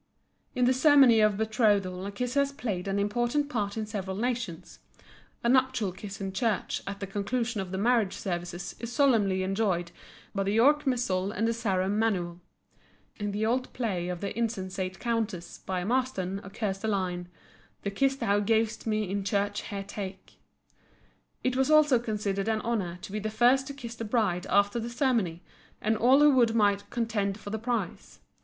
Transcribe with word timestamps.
In 0.55 0.65
the 0.65 0.73
ceremony 0.73 1.19
of 1.19 1.37
betrothal 1.37 2.07
a 2.07 2.11
kiss 2.11 2.33
has 2.33 2.51
played 2.51 2.87
an 2.87 2.97
important 2.97 3.49
part 3.51 3.77
in 3.77 3.85
several 3.85 4.15
nations. 4.17 4.79
A 5.43 5.47
nuptial 5.47 5.91
kiss 5.91 6.19
in 6.19 6.33
church 6.33 6.81
at 6.87 6.99
the 6.99 7.05
conclusion 7.05 7.61
of 7.61 7.69
the 7.71 7.77
marriage 7.77 8.15
services 8.15 8.73
is 8.79 8.91
solemnly 8.91 9.43
enjoined 9.43 9.91
by 10.33 10.41
the 10.41 10.53
York 10.53 10.87
Missal 10.87 11.31
and 11.31 11.47
the 11.47 11.53
Sarum 11.53 11.99
Manual. 11.99 12.41
In 13.17 13.31
the 13.31 13.45
old 13.45 13.71
play 13.73 14.07
of 14.09 14.21
"The 14.21 14.35
Insensate 14.35 14.97
Countess," 14.97 15.59
by 15.59 15.83
Marston, 15.83 16.39
occurs 16.43 16.79
the 16.79 16.87
line: 16.87 17.27
The 17.83 17.91
kiss 17.91 18.15
thou 18.15 18.39
gav'st 18.39 18.87
me 18.87 19.07
in 19.07 19.23
church 19.23 19.61
here 19.67 19.83
take, 19.87 20.39
It 21.43 21.55
was 21.55 21.69
also 21.69 21.99
considered 21.99 22.47
an 22.47 22.61
honor 22.61 22.97
to 23.03 23.11
be 23.11 23.19
the 23.19 23.29
first 23.29 23.67
to 23.67 23.73
kiss 23.75 23.93
the 23.93 24.03
bride 24.03 24.47
after 24.49 24.79
the 24.79 24.89
ceremony, 24.89 25.43
and 25.79 25.95
all 25.95 26.21
who 26.21 26.31
would 26.31 26.55
might 26.55 26.89
contend 26.89 27.39
for 27.39 27.51
the 27.51 27.59
prize. 27.59 28.17